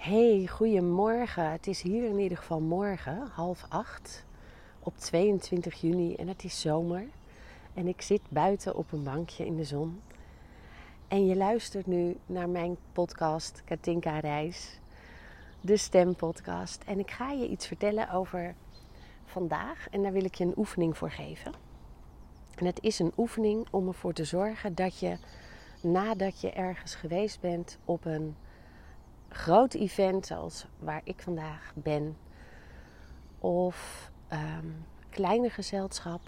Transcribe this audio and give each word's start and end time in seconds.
Hey, 0.00 0.46
goedemorgen. 0.46 1.50
Het 1.50 1.66
is 1.66 1.82
hier 1.82 2.04
in 2.04 2.18
ieder 2.18 2.38
geval 2.38 2.60
morgen, 2.60 3.28
half 3.32 3.66
acht, 3.68 4.24
op 4.78 4.96
22 4.96 5.80
juni 5.80 6.14
en 6.14 6.28
het 6.28 6.44
is 6.44 6.60
zomer. 6.60 7.04
En 7.74 7.86
ik 7.86 8.02
zit 8.02 8.20
buiten 8.28 8.76
op 8.76 8.92
een 8.92 9.02
bankje 9.02 9.46
in 9.46 9.56
de 9.56 9.64
zon. 9.64 10.00
En 11.08 11.26
je 11.26 11.36
luistert 11.36 11.86
nu 11.86 12.16
naar 12.26 12.48
mijn 12.48 12.76
podcast 12.92 13.62
Katinka 13.64 14.18
Reis, 14.18 14.78
de 15.60 15.76
stempodcast. 15.76 16.82
En 16.86 16.98
ik 16.98 17.10
ga 17.10 17.30
je 17.30 17.48
iets 17.48 17.66
vertellen 17.66 18.10
over 18.10 18.54
vandaag 19.24 19.88
en 19.90 20.02
daar 20.02 20.12
wil 20.12 20.24
ik 20.24 20.34
je 20.34 20.44
een 20.44 20.58
oefening 20.58 20.96
voor 20.96 21.10
geven. 21.10 21.52
En 22.56 22.66
het 22.66 22.82
is 22.82 22.98
een 22.98 23.12
oefening 23.16 23.66
om 23.70 23.88
ervoor 23.88 24.12
te 24.12 24.24
zorgen 24.24 24.74
dat 24.74 24.98
je 24.98 25.18
nadat 25.82 26.40
je 26.40 26.50
ergens 26.50 26.94
geweest 26.94 27.40
bent 27.40 27.78
op 27.84 28.04
een 28.04 28.36
groot 29.30 29.74
event 29.74 30.26
zoals 30.26 30.66
waar 30.78 31.00
ik 31.04 31.22
vandaag 31.22 31.72
ben, 31.74 32.16
of 33.38 34.10
um, 34.32 34.84
kleine 35.10 35.50
gezelschap, 35.50 36.20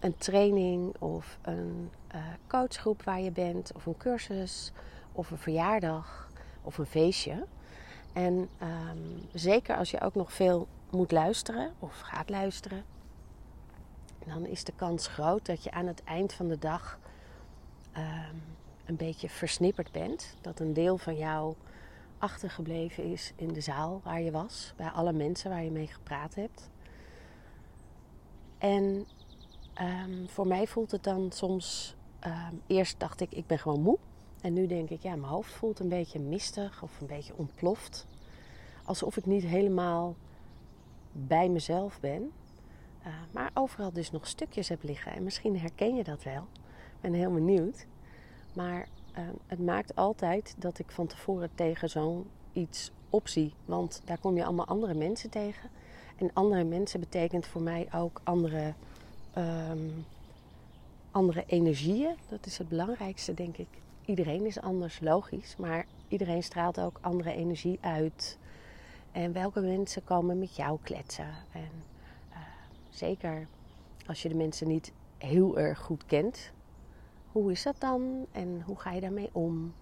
een 0.00 0.16
training 0.16 0.96
of 0.98 1.38
een 1.42 1.90
uh, 2.14 2.20
coachgroep 2.46 3.02
waar 3.02 3.20
je 3.20 3.30
bent, 3.30 3.72
of 3.74 3.86
een 3.86 3.96
cursus, 3.96 4.72
of 5.12 5.30
een 5.30 5.38
verjaardag 5.38 6.30
of 6.62 6.78
een 6.78 6.86
feestje. 6.86 7.46
En 8.12 8.48
um, 8.62 9.28
zeker 9.32 9.76
als 9.76 9.90
je 9.90 10.00
ook 10.00 10.14
nog 10.14 10.32
veel 10.32 10.66
moet 10.90 11.12
luisteren 11.12 11.72
of 11.78 12.00
gaat 12.00 12.30
luisteren, 12.30 12.84
dan 14.26 14.46
is 14.46 14.64
de 14.64 14.72
kans 14.76 15.06
groot 15.06 15.46
dat 15.46 15.64
je 15.64 15.70
aan 15.70 15.86
het 15.86 16.04
eind 16.04 16.32
van 16.32 16.48
de 16.48 16.58
dag 16.58 16.98
um, 17.96 18.42
een 18.84 18.96
beetje 18.96 19.28
versnipperd 19.28 19.92
bent. 19.92 20.36
Dat 20.40 20.60
een 20.60 20.72
deel 20.72 20.98
van 20.98 21.16
jou 21.16 21.54
achtergebleven 22.18 23.04
is 23.04 23.32
in 23.36 23.52
de 23.52 23.60
zaal 23.60 24.00
waar 24.04 24.20
je 24.20 24.30
was, 24.30 24.72
bij 24.76 24.88
alle 24.88 25.12
mensen 25.12 25.50
waar 25.50 25.64
je 25.64 25.70
mee 25.70 25.86
gepraat 25.86 26.34
hebt. 26.34 26.70
En 28.58 29.06
um, 29.80 30.28
voor 30.28 30.46
mij 30.46 30.66
voelt 30.66 30.90
het 30.90 31.04
dan 31.04 31.32
soms, 31.32 31.96
um, 32.26 32.62
eerst 32.66 33.00
dacht 33.00 33.20
ik, 33.20 33.32
ik 33.32 33.46
ben 33.46 33.58
gewoon 33.58 33.82
moe. 33.82 33.98
En 34.40 34.52
nu 34.52 34.66
denk 34.66 34.90
ik, 34.90 35.02
ja, 35.02 35.16
mijn 35.16 35.32
hoofd 35.32 35.52
voelt 35.52 35.78
een 35.78 35.88
beetje 35.88 36.18
mistig 36.18 36.82
of 36.82 37.00
een 37.00 37.06
beetje 37.06 37.36
ontploft. 37.36 38.06
Alsof 38.84 39.16
ik 39.16 39.26
niet 39.26 39.44
helemaal 39.44 40.14
bij 41.12 41.48
mezelf 41.48 42.00
ben. 42.00 42.32
Uh, 43.06 43.12
maar 43.32 43.50
overal 43.54 43.92
dus 43.92 44.10
nog 44.10 44.26
stukjes 44.26 44.68
heb 44.68 44.82
liggen. 44.82 45.12
En 45.12 45.22
misschien 45.22 45.58
herken 45.58 45.96
je 45.96 46.04
dat 46.04 46.22
wel. 46.22 46.46
Ik 46.94 47.00
ben 47.00 47.12
heel 47.12 47.32
benieuwd. 47.32 47.86
Maar 48.54 48.88
uh, 49.18 49.24
het 49.46 49.58
maakt 49.58 49.96
altijd 49.96 50.54
dat 50.58 50.78
ik 50.78 50.90
van 50.90 51.06
tevoren 51.06 51.50
tegen 51.54 51.88
zo'n 51.88 52.26
iets 52.52 52.90
opzie. 53.10 53.54
Want 53.64 54.02
daar 54.04 54.18
kom 54.18 54.36
je 54.36 54.44
allemaal 54.44 54.66
andere 54.66 54.94
mensen 54.94 55.30
tegen. 55.30 55.70
En 56.16 56.30
andere 56.32 56.64
mensen 56.64 57.00
betekent 57.00 57.46
voor 57.46 57.62
mij 57.62 57.88
ook 57.94 58.20
andere, 58.24 58.74
um, 59.38 60.04
andere 61.10 61.44
energieën. 61.46 62.14
Dat 62.28 62.46
is 62.46 62.58
het 62.58 62.68
belangrijkste, 62.68 63.34
denk 63.34 63.56
ik. 63.56 63.68
Iedereen 64.04 64.46
is 64.46 64.60
anders, 64.60 65.00
logisch. 65.00 65.56
Maar 65.56 65.86
iedereen 66.08 66.42
straalt 66.42 66.80
ook 66.80 66.98
andere 67.00 67.32
energie 67.32 67.78
uit. 67.80 68.38
En 69.12 69.32
welke 69.32 69.60
mensen 69.60 70.04
komen 70.04 70.38
met 70.38 70.56
jou 70.56 70.78
kletsen. 70.82 71.28
En 71.52 71.70
uh, 72.30 72.36
zeker 72.90 73.46
als 74.06 74.22
je 74.22 74.28
de 74.28 74.34
mensen 74.34 74.68
niet 74.68 74.92
heel 75.18 75.58
erg 75.58 75.78
goed 75.78 76.06
kent, 76.06 76.52
hoe 77.36 77.50
is 77.50 77.62
dat 77.62 77.76
dan 77.78 78.26
en 78.32 78.62
hoe 78.66 78.78
ga 78.78 78.92
je 78.92 79.00
daarmee 79.00 79.30
om? 79.32 79.74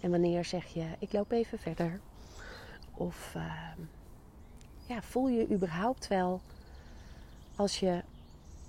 En 0.00 0.10
wanneer 0.10 0.44
zeg 0.44 0.66
je, 0.66 0.86
ik 0.98 1.12
loop 1.12 1.30
even 1.30 1.58
verder? 1.58 2.00
Of 2.94 3.34
uh, 3.36 3.52
ja, 4.86 5.02
voel 5.02 5.28
je 5.28 5.50
überhaupt 5.50 6.08
wel 6.08 6.40
als 7.56 7.80
je 7.80 8.02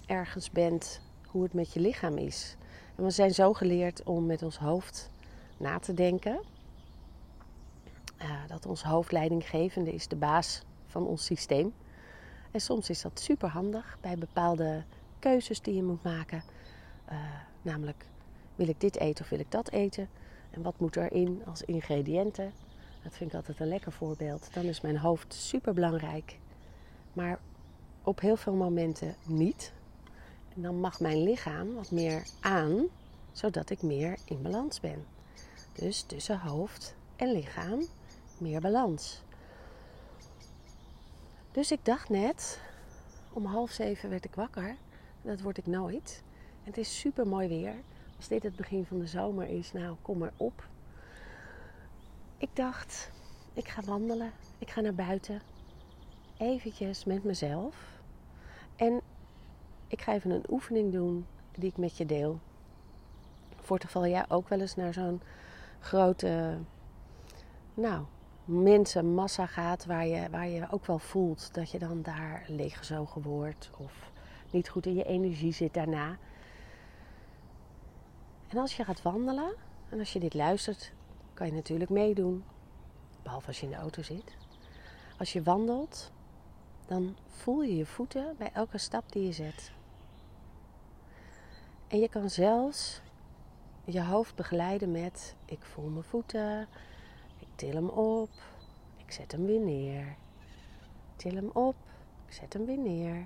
ergens 0.05 0.51
bent 0.51 1.01
hoe 1.27 1.43
het 1.43 1.53
met 1.53 1.73
je 1.73 1.79
lichaam 1.79 2.17
is? 2.17 2.55
En 2.95 3.03
we 3.03 3.09
zijn 3.09 3.33
zo 3.33 3.53
geleerd 3.53 4.03
om 4.03 4.25
met 4.25 4.43
ons 4.43 4.57
hoofd 4.57 5.09
na 5.57 5.79
te 5.79 5.93
denken. 5.93 6.39
Uh, 8.21 8.47
dat 8.47 8.65
ons 8.65 8.83
hoofd 8.83 9.11
leidinggevende 9.11 9.93
is, 9.93 10.07
de 10.07 10.15
baas 10.15 10.61
van 10.85 11.07
ons 11.07 11.25
systeem. 11.25 11.73
En 12.51 12.61
soms 12.61 12.89
is 12.89 13.01
dat 13.01 13.19
super 13.19 13.49
handig 13.49 13.97
bij 14.01 14.17
bepaalde 14.17 14.83
keuzes 15.19 15.61
die 15.61 15.75
je 15.75 15.83
moet 15.83 16.03
maken. 16.03 16.43
Uh, 17.11 17.17
Namelijk, 17.65 18.05
wil 18.55 18.67
ik 18.67 18.79
dit 18.79 18.97
eten 18.97 19.23
of 19.23 19.29
wil 19.29 19.39
ik 19.39 19.51
dat 19.51 19.71
eten? 19.71 20.09
En 20.51 20.61
wat 20.61 20.79
moet 20.79 20.95
erin 20.95 21.41
als 21.45 21.61
ingrediënten? 21.61 22.53
Dat 23.03 23.13
vind 23.13 23.29
ik 23.29 23.35
altijd 23.35 23.59
een 23.59 23.67
lekker 23.67 23.91
voorbeeld. 23.91 24.53
Dan 24.53 24.63
is 24.63 24.81
mijn 24.81 24.97
hoofd 24.97 25.33
super 25.33 25.73
belangrijk. 25.73 26.37
Maar 27.13 27.39
op 28.03 28.19
heel 28.19 28.37
veel 28.37 28.53
momenten 28.53 29.15
niet. 29.27 29.73
En 30.55 30.61
dan 30.61 30.79
mag 30.79 30.99
mijn 30.99 31.23
lichaam 31.23 31.73
wat 31.73 31.91
meer 31.91 32.27
aan, 32.39 32.85
zodat 33.31 33.69
ik 33.69 33.81
meer 33.81 34.17
in 34.25 34.41
balans 34.41 34.79
ben. 34.79 35.05
Dus 35.73 36.01
tussen 36.01 36.39
hoofd 36.39 36.95
en 37.15 37.31
lichaam 37.31 37.81
meer 38.37 38.61
balans. 38.61 39.21
Dus 41.51 41.71
ik 41.71 41.85
dacht 41.85 42.09
net, 42.09 42.59
om 43.33 43.45
half 43.45 43.71
zeven 43.71 44.09
werd 44.09 44.25
ik 44.25 44.35
wakker. 44.35 44.75
Dat 45.21 45.41
word 45.41 45.57
ik 45.57 45.65
nooit. 45.65 46.23
Het 46.65 46.77
is 46.77 46.99
super 46.99 47.27
mooi 47.27 47.47
weer. 47.47 47.73
Als 48.17 48.27
dit 48.27 48.43
het 48.43 48.55
begin 48.55 48.85
van 48.85 48.99
de 48.99 49.07
zomer 49.07 49.47
is, 49.47 49.73
nou 49.73 49.95
kom 50.01 50.17
maar 50.17 50.33
op. 50.37 50.67
Ik 52.37 52.49
dacht, 52.53 53.11
ik 53.53 53.67
ga 53.67 53.81
wandelen. 53.81 54.31
Ik 54.59 54.69
ga 54.69 54.81
naar 54.81 54.95
buiten. 54.95 55.41
Eventjes 56.37 57.03
met 57.03 57.23
mezelf. 57.23 57.75
En 58.75 59.01
ik 59.87 60.01
ga 60.01 60.13
even 60.13 60.31
een 60.31 60.45
oefening 60.49 60.91
doen 60.91 61.25
die 61.55 61.69
ik 61.69 61.77
met 61.77 61.97
je 61.97 62.05
deel. 62.05 62.39
Voor 63.55 63.75
het 63.75 63.85
geval 63.85 64.07
jij 64.07 64.25
ook 64.27 64.49
wel 64.49 64.59
eens 64.59 64.75
naar 64.75 64.93
zo'n 64.93 65.21
grote, 65.79 66.57
nou, 67.73 68.03
mensenmassa 68.45 69.45
gaat 69.45 69.85
waar 69.85 70.07
je, 70.07 70.29
waar 70.29 70.47
je 70.47 70.67
ook 70.71 70.85
wel 70.85 70.99
voelt 70.99 71.53
dat 71.53 71.71
je 71.71 71.79
dan 71.79 72.01
daar 72.01 72.45
leeggezogen 72.47 73.21
wordt 73.21 73.69
of 73.77 74.11
niet 74.51 74.69
goed 74.69 74.85
in 74.85 74.95
je 74.95 75.05
energie 75.05 75.53
zit 75.53 75.73
daarna. 75.73 76.17
En 78.47 78.57
als 78.57 78.75
je 78.75 78.83
gaat 78.83 79.01
wandelen, 79.01 79.53
en 79.89 79.99
als 79.99 80.13
je 80.13 80.19
dit 80.19 80.33
luistert, 80.33 80.91
kan 81.33 81.47
je 81.47 81.53
natuurlijk 81.53 81.89
meedoen. 81.89 82.43
Behalve 83.23 83.47
als 83.47 83.59
je 83.59 83.65
in 83.65 83.71
de 83.71 83.77
auto 83.77 84.01
zit. 84.01 84.35
Als 85.17 85.33
je 85.33 85.43
wandelt, 85.43 86.11
dan 86.85 87.15
voel 87.27 87.61
je 87.61 87.75
je 87.75 87.85
voeten 87.85 88.35
bij 88.37 88.49
elke 88.53 88.77
stap 88.77 89.11
die 89.11 89.25
je 89.25 89.31
zet. 89.31 89.71
En 91.87 91.99
je 91.99 92.09
kan 92.09 92.29
zelfs 92.29 93.01
je 93.83 94.03
hoofd 94.03 94.35
begeleiden 94.35 94.91
met: 94.91 95.35
ik 95.45 95.63
voel 95.63 95.89
mijn 95.89 96.03
voeten, 96.03 96.67
ik 97.39 97.47
til 97.55 97.73
hem 97.73 97.89
op, 97.89 98.29
ik 98.97 99.11
zet 99.11 99.31
hem 99.31 99.45
weer 99.45 99.59
neer. 99.59 100.15
Til 101.15 101.35
hem 101.35 101.49
op, 101.53 101.75
ik 102.27 102.33
zet 102.33 102.53
hem 102.53 102.65
weer 102.65 102.77
neer. 102.77 103.25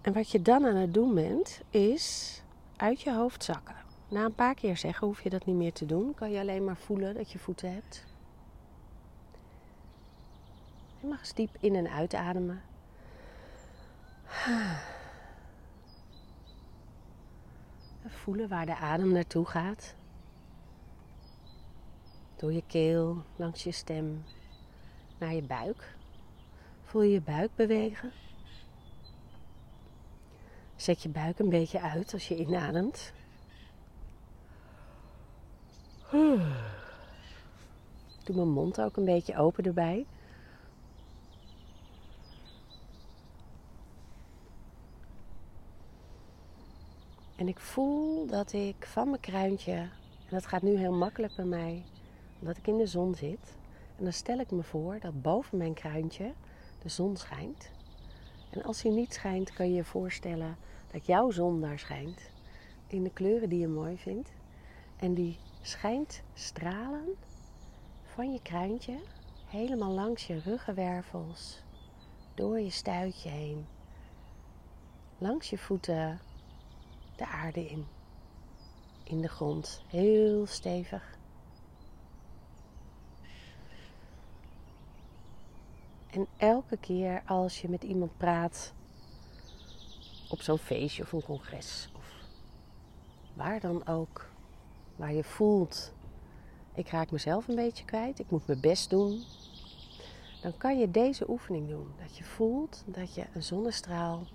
En 0.00 0.12
wat 0.12 0.30
je 0.30 0.42
dan 0.42 0.66
aan 0.66 0.76
het 0.76 0.94
doen 0.94 1.14
bent, 1.14 1.60
is 1.70 2.42
uit 2.80 3.00
je 3.00 3.14
hoofd 3.14 3.44
zakken. 3.44 3.74
Na 4.08 4.24
een 4.24 4.34
paar 4.34 4.54
keer 4.54 4.76
zeggen 4.76 5.06
hoef 5.06 5.22
je 5.22 5.30
dat 5.30 5.46
niet 5.46 5.56
meer 5.56 5.72
te 5.72 5.86
doen. 5.86 6.14
Kan 6.14 6.30
je 6.30 6.40
alleen 6.40 6.64
maar 6.64 6.76
voelen 6.76 7.14
dat 7.14 7.32
je 7.32 7.38
voeten 7.38 7.72
hebt. 7.74 8.04
Je 11.00 11.06
mag 11.06 11.18
eens 11.18 11.34
diep 11.34 11.56
in- 11.60 11.74
en 11.74 11.90
uitademen. 11.90 12.62
Voelen 18.06 18.48
waar 18.48 18.66
de 18.66 18.76
adem 18.76 19.12
naartoe 19.12 19.46
gaat. 19.46 19.94
Door 22.36 22.52
je 22.52 22.62
keel, 22.66 23.22
langs 23.36 23.62
je 23.64 23.72
stem, 23.72 24.24
naar 25.18 25.34
je 25.34 25.42
buik. 25.42 25.96
Voel 26.82 27.02
je 27.02 27.12
je 27.12 27.20
buik 27.20 27.50
bewegen. 27.54 28.12
Zet 30.80 31.02
je 31.02 31.08
buik 31.08 31.38
een 31.38 31.48
beetje 31.48 31.80
uit 31.80 32.12
als 32.12 32.28
je 32.28 32.36
inademt. 32.36 33.12
Doe 38.24 38.36
mijn 38.36 38.50
mond 38.50 38.80
ook 38.80 38.96
een 38.96 39.04
beetje 39.04 39.36
open 39.36 39.64
erbij. 39.64 40.06
En 47.36 47.48
ik 47.48 47.58
voel 47.58 48.26
dat 48.26 48.52
ik 48.52 48.86
van 48.86 49.08
mijn 49.08 49.20
kruintje, 49.20 49.72
en 49.72 49.90
dat 50.30 50.46
gaat 50.46 50.62
nu 50.62 50.76
heel 50.76 50.92
makkelijk 50.92 51.34
bij 51.36 51.44
mij, 51.44 51.84
omdat 52.38 52.56
ik 52.56 52.66
in 52.66 52.78
de 52.78 52.86
zon 52.86 53.14
zit. 53.14 53.56
En 53.96 54.04
dan 54.04 54.12
stel 54.12 54.38
ik 54.38 54.50
me 54.50 54.62
voor 54.62 54.98
dat 55.00 55.22
boven 55.22 55.58
mijn 55.58 55.74
kruintje 55.74 56.32
de 56.82 56.88
zon 56.88 57.16
schijnt. 57.16 57.70
En 58.50 58.62
als 58.62 58.82
hij 58.82 58.92
niet 58.92 59.14
schijnt, 59.14 59.52
kan 59.52 59.68
je 59.68 59.74
je 59.74 59.84
voorstellen 59.84 60.56
dat 60.92 61.06
jouw 61.06 61.30
zon 61.30 61.60
daar 61.60 61.78
schijnt. 61.78 62.30
In 62.86 63.02
de 63.02 63.10
kleuren 63.10 63.48
die 63.48 63.58
je 63.58 63.68
mooi 63.68 63.96
vindt. 63.98 64.32
En 64.96 65.14
die 65.14 65.38
schijnt 65.62 66.22
stralen 66.34 67.16
van 68.02 68.32
je 68.32 68.42
kruintje 68.42 68.98
helemaal 69.46 69.92
langs 69.92 70.26
je 70.26 70.38
ruggenwervels, 70.38 71.62
door 72.34 72.60
je 72.60 72.70
stuitje 72.70 73.28
heen, 73.28 73.66
langs 75.18 75.50
je 75.50 75.58
voeten 75.58 76.20
de 77.16 77.26
aarde 77.26 77.66
in, 77.66 77.86
in 79.04 79.20
de 79.20 79.28
grond, 79.28 79.82
heel 79.86 80.46
stevig. 80.46 81.18
En 86.10 86.26
elke 86.36 86.76
keer 86.76 87.22
als 87.26 87.60
je 87.60 87.68
met 87.68 87.82
iemand 87.82 88.16
praat 88.16 88.72
op 90.28 90.40
zo'n 90.40 90.58
feestje 90.58 91.02
of 91.02 91.12
een 91.12 91.22
congres 91.22 91.90
of 91.96 92.14
waar 93.34 93.60
dan 93.60 93.86
ook, 93.86 94.30
waar 94.96 95.12
je 95.12 95.24
voelt, 95.24 95.92
ik 96.74 96.88
raak 96.88 97.10
mezelf 97.10 97.48
een 97.48 97.54
beetje 97.54 97.84
kwijt, 97.84 98.18
ik 98.18 98.30
moet 98.30 98.46
mijn 98.46 98.60
best 98.60 98.90
doen, 98.90 99.24
dan 100.42 100.56
kan 100.56 100.78
je 100.78 100.90
deze 100.90 101.30
oefening 101.30 101.68
doen. 101.68 101.92
Dat 102.02 102.16
je 102.16 102.24
voelt 102.24 102.84
dat 102.86 103.14
je 103.14 103.26
een 103.34 103.42
zonnestraal 103.42 104.26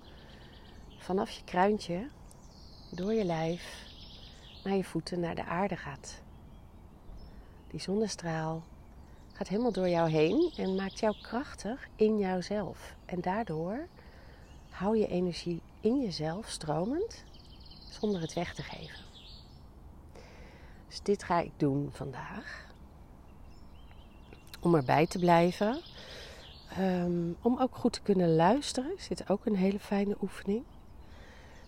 vanaf 0.98 1.30
je 1.30 1.44
kruintje, 1.44 2.08
door 2.90 3.12
je 3.12 3.24
lijf, 3.24 3.84
naar 4.64 4.76
je 4.76 4.84
voeten, 4.84 5.20
naar 5.20 5.34
de 5.34 5.44
aarde 5.44 5.76
gaat. 5.76 6.22
Die 7.70 7.80
zonnestraal 7.80 8.62
gaat 9.36 9.48
helemaal 9.48 9.72
door 9.72 9.88
jou 9.88 10.10
heen 10.10 10.52
en 10.56 10.74
maakt 10.74 10.98
jou 10.98 11.16
krachtig 11.22 11.88
in 11.96 12.18
jouzelf. 12.18 12.94
En 13.04 13.20
daardoor 13.20 13.86
hou 14.68 14.98
je 14.98 15.06
energie 15.06 15.60
in 15.80 16.00
jezelf 16.00 16.48
stromend 16.48 17.24
zonder 17.90 18.20
het 18.20 18.32
weg 18.32 18.54
te 18.54 18.62
geven. 18.62 18.98
Dus 20.88 21.00
dit 21.02 21.22
ga 21.22 21.40
ik 21.40 21.50
doen 21.56 21.88
vandaag. 21.92 22.66
Om 24.60 24.74
erbij 24.74 25.06
te 25.06 25.18
blijven. 25.18 25.80
Ehm, 26.70 27.32
om 27.42 27.58
ook 27.58 27.76
goed 27.76 27.92
te 27.92 28.02
kunnen 28.02 28.34
luisteren 28.34 28.96
is 28.96 29.28
ook 29.28 29.46
een 29.46 29.56
hele 29.56 29.80
fijne 29.80 30.16
oefening. 30.22 30.64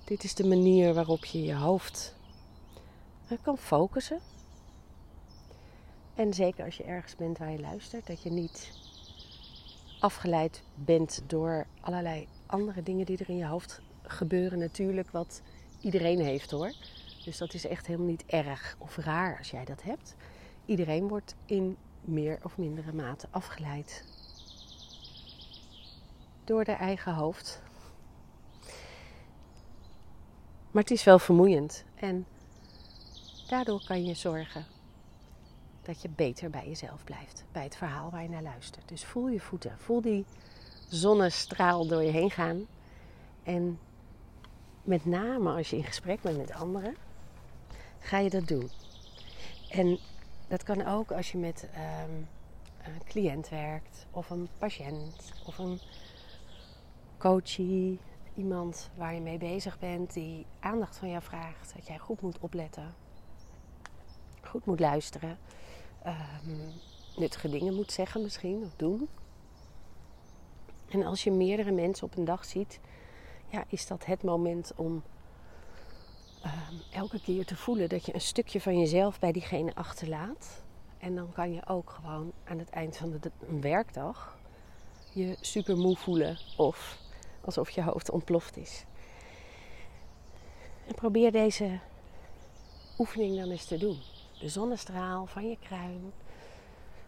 Dit 0.04 0.24
is 0.24 0.34
de 0.34 0.46
manier 0.46 0.94
waarop 0.94 1.24
je 1.24 1.42
je 1.42 1.54
hoofd 1.54 2.14
eh, 3.28 3.38
kan 3.42 3.58
focussen. 3.58 4.20
En 6.18 6.34
zeker 6.34 6.64
als 6.64 6.76
je 6.76 6.82
ergens 6.82 7.16
bent 7.16 7.38
waar 7.38 7.50
je 7.50 7.60
luistert, 7.60 8.06
dat 8.06 8.22
je 8.22 8.30
niet 8.30 8.72
afgeleid 10.00 10.62
bent 10.74 11.22
door 11.26 11.66
allerlei 11.80 12.28
andere 12.46 12.82
dingen 12.82 13.06
die 13.06 13.18
er 13.18 13.28
in 13.28 13.36
je 13.36 13.46
hoofd 13.46 13.80
gebeuren. 14.02 14.58
Natuurlijk, 14.58 15.10
wat 15.10 15.42
iedereen 15.80 16.20
heeft 16.20 16.50
hoor. 16.50 16.72
Dus 17.24 17.38
dat 17.38 17.54
is 17.54 17.66
echt 17.66 17.86
helemaal 17.86 18.06
niet 18.08 18.24
erg 18.26 18.76
of 18.78 18.96
raar 18.96 19.38
als 19.38 19.50
jij 19.50 19.64
dat 19.64 19.82
hebt. 19.82 20.16
Iedereen 20.66 21.08
wordt 21.08 21.34
in 21.44 21.76
meer 22.00 22.38
of 22.42 22.56
mindere 22.56 22.92
mate 22.92 23.26
afgeleid 23.30 24.04
door 26.44 26.64
de 26.64 26.72
eigen 26.72 27.14
hoofd. 27.14 27.62
Maar 30.70 30.82
het 30.82 30.90
is 30.90 31.04
wel 31.04 31.18
vermoeiend 31.18 31.84
en 31.94 32.26
daardoor 33.48 33.84
kan 33.84 34.04
je 34.04 34.14
zorgen 34.14 34.76
dat 35.88 36.02
je 36.02 36.08
beter 36.08 36.50
bij 36.50 36.66
jezelf 36.66 37.04
blijft, 37.04 37.44
bij 37.52 37.62
het 37.62 37.76
verhaal 37.76 38.10
waar 38.10 38.22
je 38.22 38.28
naar 38.28 38.42
luistert. 38.42 38.88
Dus 38.88 39.04
voel 39.04 39.28
je 39.28 39.40
voeten, 39.40 39.78
voel 39.78 40.00
die 40.00 40.24
zonnestraal 40.88 41.86
door 41.86 42.02
je 42.02 42.10
heen 42.10 42.30
gaan. 42.30 42.66
En 43.42 43.78
met 44.82 45.04
name 45.04 45.50
als 45.50 45.70
je 45.70 45.76
in 45.76 45.84
gesprek 45.84 46.20
bent 46.20 46.36
met 46.36 46.52
anderen, 46.52 46.96
ga 47.98 48.18
je 48.18 48.30
dat 48.30 48.48
doen. 48.48 48.70
En 49.70 49.98
dat 50.48 50.62
kan 50.62 50.86
ook 50.86 51.12
als 51.12 51.32
je 51.32 51.38
met 51.38 51.68
ehm, 51.72 52.12
een 52.82 53.04
cliënt 53.04 53.48
werkt, 53.48 54.06
of 54.10 54.30
een 54.30 54.48
patiënt, 54.58 55.32
of 55.46 55.58
een 55.58 55.80
coachie, 57.18 57.98
iemand 58.34 58.90
waar 58.94 59.14
je 59.14 59.20
mee 59.20 59.38
bezig 59.38 59.78
bent, 59.78 60.12
die 60.12 60.46
aandacht 60.60 60.96
van 60.96 61.10
jou 61.10 61.22
vraagt, 61.22 61.74
dat 61.74 61.86
jij 61.86 61.98
goed 61.98 62.20
moet 62.20 62.38
opletten, 62.38 62.94
goed 64.42 64.66
moet 64.66 64.80
luisteren, 64.80 65.38
um, 66.08 66.72
nuttige 67.16 67.48
dingen 67.48 67.74
moet 67.74 67.92
zeggen 67.92 68.22
misschien 68.22 68.62
of 68.62 68.74
doen. 68.76 69.08
En 70.88 71.04
als 71.04 71.24
je 71.24 71.30
meerdere 71.30 71.72
mensen 71.72 72.06
op 72.06 72.16
een 72.16 72.24
dag 72.24 72.44
ziet, 72.44 72.80
ja, 73.46 73.64
is 73.68 73.86
dat 73.86 74.04
het 74.04 74.22
moment 74.22 74.72
om 74.76 75.02
Ehm, 76.42 76.74
elke 76.90 77.20
keer 77.20 77.44
te 77.44 77.56
voelen 77.56 77.88
dat 77.88 78.06
je 78.06 78.14
een 78.14 78.20
stukje 78.20 78.60
van 78.60 78.78
jezelf 78.78 79.18
bij 79.18 79.32
diegene 79.32 79.74
achterlaat. 79.74 80.62
En 80.98 81.14
dan 81.14 81.32
kan 81.32 81.52
je 81.52 81.66
ook 81.66 81.90
gewoon 81.90 82.32
aan 82.44 82.58
het 82.58 82.70
eind 82.70 82.96
van 82.96 83.18
de, 83.20 83.30
werkdag 83.60 84.38
je 85.12 85.36
super 85.40 85.76
moe 85.76 85.96
voelen 85.96 86.38
of 86.56 86.98
alsof 87.44 87.70
je 87.70 87.82
hoofd 87.82 88.10
ontploft 88.10 88.56
is. 88.56 88.84
En 90.86 90.94
probeer 90.94 91.32
deze 91.32 91.78
oefening 92.98 93.36
dan 93.36 93.50
eens 93.50 93.64
te 93.64 93.78
doen. 93.78 93.98
De 94.38 94.48
zonnestraal 94.48 95.26
van 95.26 95.48
je 95.48 95.56
kruin 95.60 96.12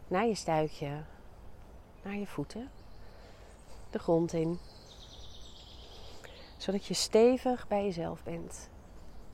naar 0.08 0.26
je 0.26 0.34
stuitje, 0.34 1.02
naar 2.02 2.16
je 2.16 2.26
voeten, 2.26 2.70
de 3.90 3.98
grond 3.98 4.32
in. 4.32 4.58
Zodat 6.56 6.86
je 6.86 6.94
stevig 6.94 7.68
bij 7.68 7.84
jezelf 7.84 8.22
bent. 8.22 8.68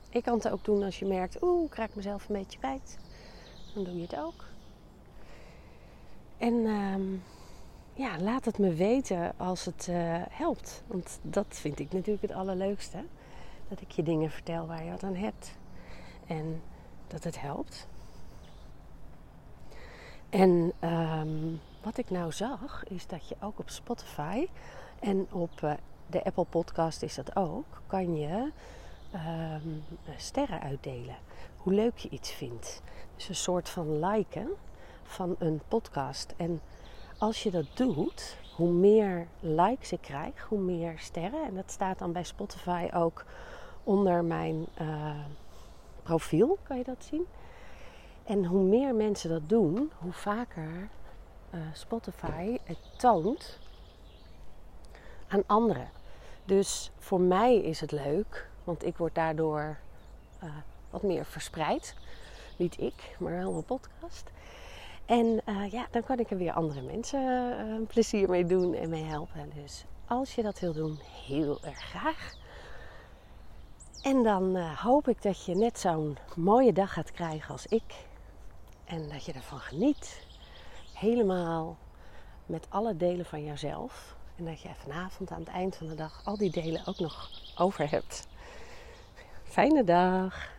Ik 0.09 0.23
kan 0.23 0.33
het 0.33 0.49
ook 0.49 0.65
doen 0.65 0.83
als 0.83 0.99
je 0.99 1.05
merkt, 1.05 1.41
oeh, 1.41 1.65
ik 1.65 1.75
raak 1.75 1.95
mezelf 1.95 2.29
een 2.29 2.35
beetje 2.35 2.59
kwijt. 2.59 2.97
Dan 3.73 3.83
doe 3.83 3.95
je 3.95 4.01
het 4.01 4.15
ook. 4.15 4.45
En 6.37 6.65
ehm, 6.65 7.13
ja, 7.93 8.19
laat 8.19 8.45
het 8.45 8.57
me 8.57 8.73
weten 8.73 9.33
als 9.37 9.65
het 9.65 9.87
uh, 9.89 9.95
helpt. 10.29 10.83
Want 10.87 11.19
dat 11.21 11.47
vind 11.49 11.79
ik 11.79 11.91
natuurlijk 11.91 12.21
het 12.21 12.31
allerleukste. 12.31 13.03
Dat 13.67 13.81
ik 13.81 13.91
je 13.91 14.03
dingen 14.03 14.31
vertel 14.31 14.67
waar 14.67 14.83
je 14.83 14.91
wat 14.91 15.03
aan 15.03 15.15
hebt. 15.15 15.55
En 16.27 16.61
dat 17.07 17.23
het 17.23 17.41
helpt. 17.41 17.87
En 20.29 20.73
um, 20.81 21.61
wat 21.81 21.97
ik 21.97 22.09
nou 22.09 22.31
zag, 22.31 22.83
is 22.87 23.07
dat 23.07 23.27
je 23.27 23.35
ook 23.41 23.59
op 23.59 23.69
Spotify 23.69 24.47
en 24.99 25.27
op 25.31 25.61
uh, 25.63 25.73
de 26.07 26.23
Apple 26.23 26.45
Podcast 26.45 27.01
is 27.01 27.15
dat 27.15 27.35
ook, 27.35 27.81
kan 27.87 28.17
je 28.17 28.51
um, 29.63 29.83
sterren 30.17 30.61
uitdelen. 30.61 31.15
Hoe 31.57 31.73
leuk 31.73 31.97
je 31.97 32.09
iets 32.09 32.31
vindt. 32.31 32.81
Dus 33.15 33.29
een 33.29 33.35
soort 33.35 33.69
van 33.69 34.05
liken 34.05 34.47
van 35.03 35.35
een 35.39 35.61
podcast. 35.67 36.33
En 36.37 36.61
als 37.17 37.43
je 37.43 37.51
dat 37.51 37.65
doet, 37.73 38.37
hoe 38.55 38.71
meer 38.71 39.27
likes 39.39 39.91
ik 39.91 40.01
krijg, 40.01 40.45
hoe 40.49 40.59
meer 40.59 40.99
sterren. 40.99 41.45
En 41.45 41.55
dat 41.55 41.71
staat 41.71 41.99
dan 41.99 42.11
bij 42.11 42.23
Spotify 42.23 42.87
ook 42.93 43.25
onder 43.83 44.23
mijn 44.23 44.65
uh, 44.81 45.09
profiel, 46.07 46.57
kan 46.63 46.77
je 46.77 46.83
dat 46.83 47.03
zien. 47.03 47.25
En 48.23 48.45
hoe 48.45 48.63
meer 48.63 48.95
mensen 48.95 49.29
dat 49.29 49.49
doen, 49.49 49.91
hoe 49.97 50.13
vaker 50.13 50.89
uh, 51.53 51.59
Spotify 51.73 52.57
het 52.63 52.77
toont 52.97 53.59
aan 55.27 55.43
anderen. 55.45 55.89
Dus 56.45 56.91
voor 56.97 57.21
mij 57.21 57.55
is 57.55 57.79
het 57.79 57.91
leuk 57.91 58.49
want 58.67 58.85
ik 58.85 58.97
word 58.97 59.15
daardoor 59.15 59.77
uh, 60.43 60.49
wat 60.89 61.03
meer 61.03 61.25
verspreid. 61.25 61.95
Niet 62.57 62.79
ik, 62.81 63.15
maar 63.19 63.33
wel 63.33 63.51
mijn 63.51 63.65
podcast. 63.65 64.29
En 65.05 65.41
uh, 65.45 65.71
ja, 65.71 65.87
dan 65.91 66.03
kan 66.03 66.19
ik 66.19 66.31
er 66.31 66.37
weer 66.37 66.51
andere 66.51 66.81
mensen 66.81 67.85
plezier 67.87 68.29
mee 68.29 68.45
doen 68.45 68.73
en 68.73 68.89
mee 68.89 69.03
helpen. 69.03 69.51
Dus 69.63 69.85
als 70.07 70.35
je 70.35 70.41
dat 70.41 70.59
wil 70.59 70.73
doen, 70.73 70.99
heel 71.25 71.59
erg 71.63 71.79
graag. 71.79 72.35
En 74.07 74.23
dan 74.23 74.57
hoop 74.57 75.07
ik 75.07 75.21
dat 75.21 75.45
je 75.45 75.55
net 75.55 75.79
zo'n 75.79 76.17
mooie 76.35 76.73
dag 76.73 76.93
gaat 76.93 77.11
krijgen 77.11 77.51
als 77.51 77.65
ik. 77.65 78.05
En 78.85 79.09
dat 79.09 79.25
je 79.25 79.33
ervan 79.33 79.59
geniet. 79.59 80.25
Helemaal 80.93 81.77
met 82.45 82.65
alle 82.69 82.97
delen 82.97 83.25
van 83.25 83.43
jouzelf. 83.43 84.15
En 84.35 84.45
dat 84.45 84.61
je 84.61 84.69
vanavond 84.75 85.31
aan 85.31 85.39
het 85.39 85.47
eind 85.47 85.75
van 85.75 85.87
de 85.87 85.95
dag 85.95 86.21
al 86.25 86.37
die 86.37 86.51
delen 86.51 86.81
ook 86.85 86.99
nog 86.99 87.29
over 87.57 87.89
hebt. 87.89 88.27
Fijne 89.43 89.83
dag. 89.83 90.56